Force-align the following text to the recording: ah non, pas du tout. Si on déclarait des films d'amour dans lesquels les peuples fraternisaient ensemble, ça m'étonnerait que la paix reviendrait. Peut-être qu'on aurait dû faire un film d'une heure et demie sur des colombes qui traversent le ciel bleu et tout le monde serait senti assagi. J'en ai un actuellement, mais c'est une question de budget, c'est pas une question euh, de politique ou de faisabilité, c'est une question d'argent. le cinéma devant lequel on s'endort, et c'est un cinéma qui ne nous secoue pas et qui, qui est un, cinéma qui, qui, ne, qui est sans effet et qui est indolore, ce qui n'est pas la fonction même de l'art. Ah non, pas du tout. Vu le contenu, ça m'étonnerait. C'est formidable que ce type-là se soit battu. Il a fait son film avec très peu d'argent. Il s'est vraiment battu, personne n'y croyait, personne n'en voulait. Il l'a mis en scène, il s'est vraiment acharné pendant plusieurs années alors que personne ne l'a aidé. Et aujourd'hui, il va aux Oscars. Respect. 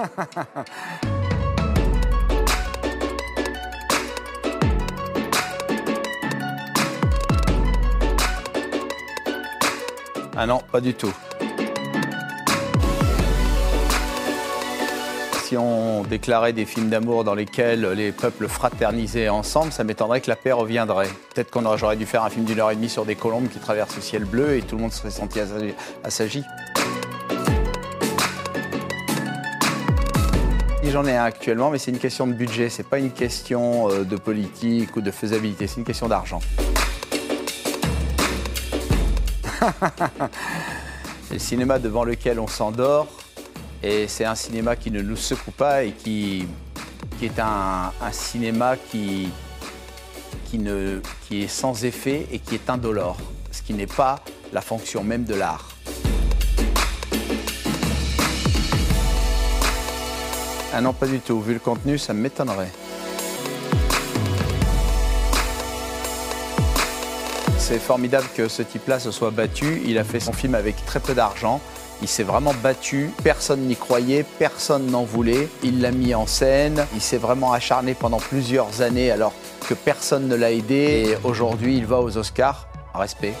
ah 10.36 10.46
non, 10.46 10.60
pas 10.70 10.80
du 10.80 10.94
tout. 10.94 11.12
Si 15.44 15.56
on 15.56 16.04
déclarait 16.04 16.52
des 16.52 16.64
films 16.64 16.90
d'amour 16.90 17.24
dans 17.24 17.34
lesquels 17.34 17.84
les 17.84 18.12
peuples 18.12 18.46
fraternisaient 18.46 19.28
ensemble, 19.28 19.72
ça 19.72 19.82
m'étonnerait 19.82 20.20
que 20.20 20.30
la 20.30 20.36
paix 20.36 20.52
reviendrait. 20.52 21.08
Peut-être 21.34 21.50
qu'on 21.50 21.66
aurait 21.66 21.96
dû 21.96 22.06
faire 22.06 22.22
un 22.22 22.30
film 22.30 22.44
d'une 22.44 22.60
heure 22.60 22.70
et 22.70 22.76
demie 22.76 22.88
sur 22.88 23.04
des 23.04 23.16
colombes 23.16 23.48
qui 23.48 23.58
traversent 23.58 23.96
le 23.96 24.02
ciel 24.02 24.24
bleu 24.24 24.56
et 24.56 24.62
tout 24.62 24.76
le 24.76 24.82
monde 24.82 24.92
serait 24.92 25.10
senti 25.10 25.40
assagi. 26.04 26.44
J'en 30.82 31.04
ai 31.04 31.14
un 31.14 31.24
actuellement, 31.24 31.70
mais 31.70 31.78
c'est 31.78 31.92
une 31.92 31.98
question 31.98 32.26
de 32.26 32.32
budget, 32.32 32.68
c'est 32.68 32.88
pas 32.88 32.98
une 32.98 33.12
question 33.12 33.88
euh, 33.90 34.02
de 34.02 34.16
politique 34.16 34.96
ou 34.96 35.00
de 35.02 35.12
faisabilité, 35.12 35.68
c'est 35.68 35.76
une 35.76 35.84
question 35.84 36.08
d'argent. 36.08 36.40
le 41.30 41.38
cinéma 41.38 41.78
devant 41.78 42.02
lequel 42.02 42.40
on 42.40 42.48
s'endort, 42.48 43.06
et 43.82 44.08
c'est 44.08 44.24
un 44.24 44.34
cinéma 44.34 44.74
qui 44.74 44.90
ne 44.90 45.00
nous 45.00 45.16
secoue 45.16 45.52
pas 45.52 45.84
et 45.84 45.92
qui, 45.92 46.46
qui 47.18 47.26
est 47.26 47.38
un, 47.38 47.92
cinéma 48.10 48.76
qui, 48.76 49.28
qui, 50.46 50.58
ne, 50.58 51.00
qui 51.28 51.42
est 51.42 51.48
sans 51.48 51.84
effet 51.84 52.26
et 52.32 52.40
qui 52.40 52.56
est 52.56 52.68
indolore, 52.68 53.18
ce 53.52 53.62
qui 53.62 53.74
n'est 53.74 53.86
pas 53.86 54.24
la 54.52 54.60
fonction 54.60 55.04
même 55.04 55.24
de 55.24 55.34
l'art. 55.34 55.68
Ah 60.72 60.80
non, 60.80 60.92
pas 60.92 61.06
du 61.06 61.20
tout. 61.20 61.40
Vu 61.40 61.54
le 61.54 61.58
contenu, 61.58 61.98
ça 61.98 62.14
m'étonnerait. 62.14 62.70
C'est 67.58 67.78
formidable 67.78 68.26
que 68.36 68.48
ce 68.48 68.62
type-là 68.62 68.98
se 68.98 69.10
soit 69.10 69.30
battu. 69.30 69.82
Il 69.84 69.98
a 69.98 70.04
fait 70.04 70.20
son 70.20 70.32
film 70.32 70.54
avec 70.54 70.84
très 70.86 71.00
peu 71.00 71.14
d'argent. 71.14 71.60
Il 72.02 72.08
s'est 72.08 72.22
vraiment 72.22 72.54
battu, 72.62 73.10
personne 73.22 73.60
n'y 73.60 73.76
croyait, 73.76 74.24
personne 74.38 74.86
n'en 74.86 75.04
voulait. 75.04 75.48
Il 75.62 75.82
l'a 75.82 75.90
mis 75.90 76.14
en 76.14 76.26
scène, 76.26 76.86
il 76.94 77.00
s'est 77.00 77.18
vraiment 77.18 77.52
acharné 77.52 77.92
pendant 77.92 78.16
plusieurs 78.16 78.80
années 78.80 79.10
alors 79.10 79.34
que 79.68 79.74
personne 79.74 80.26
ne 80.26 80.34
l'a 80.34 80.50
aidé. 80.50 81.10
Et 81.10 81.16
aujourd'hui, 81.24 81.76
il 81.76 81.84
va 81.84 82.00
aux 82.00 82.16
Oscars. 82.16 82.66
Respect. 82.94 83.34